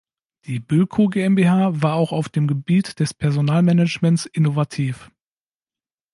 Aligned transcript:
Die 0.47 0.57
Bölkow 0.59 1.11
GmbH 1.11 1.79
war 1.83 1.93
auch 1.93 2.11
auf 2.11 2.27
dem 2.27 2.47
Gebiet 2.47 2.99
des 2.99 3.13
Personalmanagements 3.13 4.25
innovativ. 4.25 5.11